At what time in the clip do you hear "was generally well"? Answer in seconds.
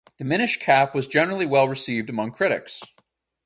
0.95-1.67